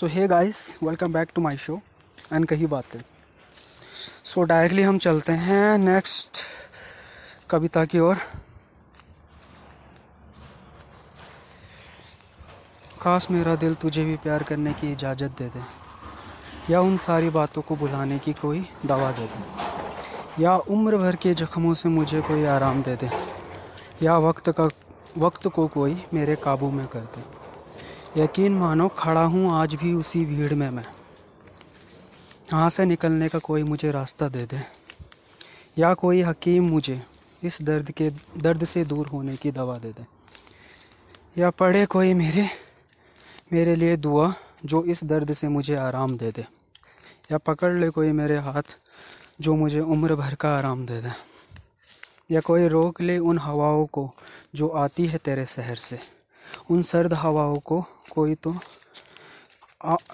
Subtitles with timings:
[0.00, 1.74] So hey guys welcome back to my show
[2.32, 3.00] and कही बातें
[4.24, 6.40] सो directly हम चलते हैं नेक्स्ट
[7.50, 8.16] कविता की ओर।
[13.00, 15.62] खास मेरा दिल तुझे भी प्यार करने की इजाज़त दे दे,
[16.70, 21.34] या उन सारी बातों को भुलाने की कोई दवा दे दे, या उम्र भर के
[21.34, 23.10] जख्मों से मुझे कोई आराम दे दे,
[24.02, 24.68] या वक्त का,
[25.18, 27.39] वक्त को कोई मेरे काबू में कर दे।
[28.16, 30.84] यकीन मानो खड़ा हूँ, आज भी उसी भीड़ में मैं।
[32.52, 34.60] यहाँ से निकलने का कोई मुझे रास्ता दे दे।
[35.78, 37.02] या कोई हकीम मुझे
[37.44, 40.06] इस दर्द के, दर्द से दूर होने की दवा दे दे।
[41.38, 42.48] या पढ़े कोई मेरे
[43.52, 44.34] मेरे लिए दुआ
[44.64, 46.46] जो इस दर्द से मुझे आराम दे दे।
[47.32, 48.78] या पकड़ ले कोई मेरे हाथ
[49.40, 51.10] जो मुझे उम्र भर का आराम दे दे।
[52.30, 54.10] या कोई रोक ले उन हवाओं को
[54.54, 56.19] जो आती है तेरे शहर से।
[56.70, 57.80] उन सर्द हवाओं को,
[58.12, 58.54] कोई तो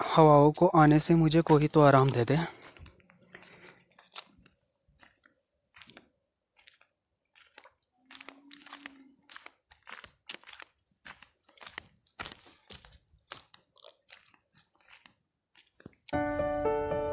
[0.07, 2.37] हवाओं को आने से मुझे कोई तो आराम दे दे।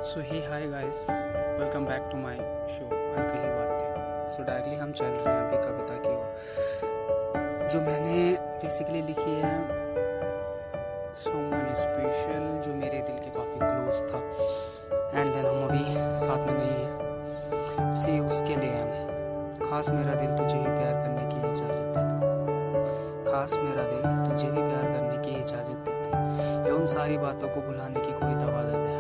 [0.05, 2.37] So hey hi guys welcome back to my
[2.71, 6.94] show और कही बातें सो डायरेक्टली हम चल रहे हैं अभी कविता की ओर।
[7.65, 8.17] जो मैंने
[8.63, 9.53] बेसिकली लिखी है
[11.17, 14.19] समवन स्पेशल जो मेरे दिल के काफ़ी क्लोज था।
[15.15, 15.85] एंड देन हम अभी
[16.21, 16.93] साथ में नहीं हैं।
[17.97, 18.91] सी उसके लिए हम
[19.61, 24.63] खास मेरा दिल तुझे ही प्यार करने की इजाज़त देता खास मेरा दिल तुझे भी
[24.63, 26.09] प्यार करने की इजाज़त देती
[26.69, 28.95] या उन सारी बातों को भुलाने की कोई दवा दे दे।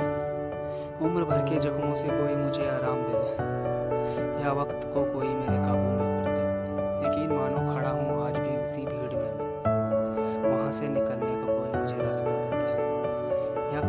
[1.06, 3.30] उम्र भर के जख्मों से कोई मुझे आराम दे दे।
[4.44, 5.83] या वक्त को कोई मेरे काबू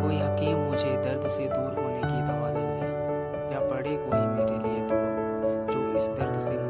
[0.02, 2.64] कोई हकीम मुझे दर्द से दूर होने की दवा दे
[3.54, 5.08] या पड़े कोई मेरे लिए दुआ,
[5.72, 6.65] जो इस दर्द से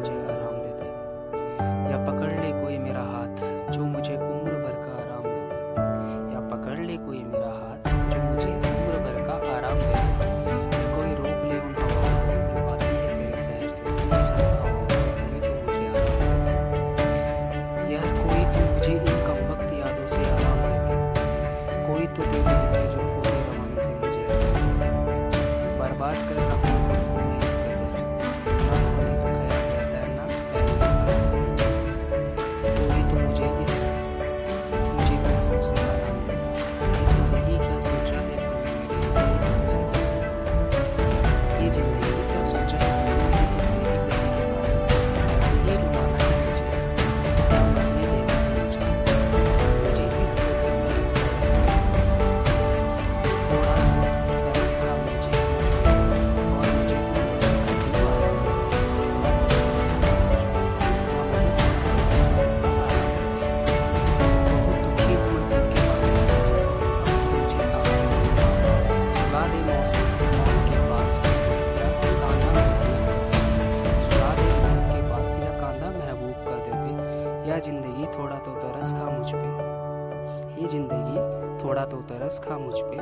[77.67, 82.97] ज़िंदगी थोड़ा तो तरस खा मुझ पे। ये ज़िंदगी थोड़ा तो तरस खा मुझ पे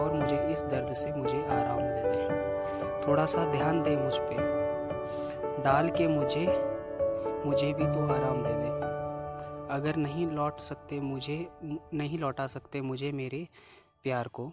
[0.00, 5.62] और मुझे इस दर्द से मुझे आराम दे दे। थोड़ा सा ध्यान दे मुझ पे।
[5.62, 6.46] डाल के मुझे
[7.46, 8.68] मुझे भी तो आराम दे दे।
[9.70, 11.46] अगर नहीं लौट सकते मुझे,
[11.94, 13.46] नहीं लौटा सकते मुझे मेरे
[14.04, 14.50] प्यार को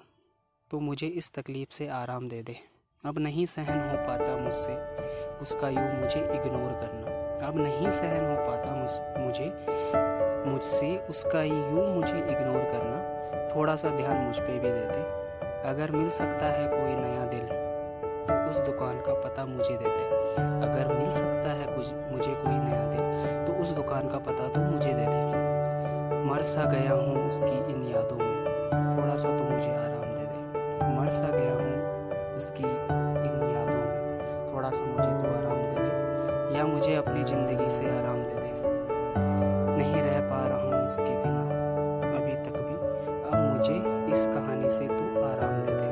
[0.71, 2.55] तो मुझे इस तकलीफ़ से आराम दे दे।
[3.03, 4.75] अब नहीं सहन हो पाता मुझसे,
[5.41, 8.91] उसका यूँ मुझे इग्नोर करना। अब नहीं सहन हो पाता मुझ,
[9.25, 9.53] मुझे।
[10.47, 12.97] मुझसे उसका यूँ मुझे इग्नोर करना
[13.55, 15.03] थोड़ा सा ध्यान मुझ पे भी दे दे
[15.69, 17.45] अगर मिल सकता है कोई नया दिल
[18.27, 20.05] तो उस दुकान का पता मुझे दे दे
[20.67, 24.61] अगर मिल सकता है कुछ, मुझे कोई नया दिल तो उस दुकान का पता तो
[24.61, 28.37] मुझे दे दे मर सा गया हूँ उसकी इन यादों में
[28.97, 33.36] थोड़ा सा तो मुझे आराम दे दे। मर सा गया हूँ उसकी इन
[44.67, 45.89] इस तू आराम दे दे।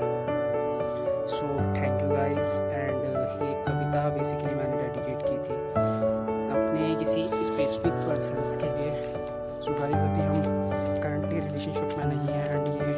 [1.34, 1.46] So
[1.76, 3.04] thank you guys and
[3.42, 5.56] ये कविता बेसिकली मैंने डेडिकेट की थी
[6.56, 8.92] अपने किसी स्पेसिफिक पर्सनस के लिए।
[9.66, 10.42] सो गाइस अभी हम
[11.04, 12.94] करंटली रिलेशनशिप में नहीं है एंड ये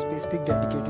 [0.00, 0.84] स्पेसिफिक डेडिकेट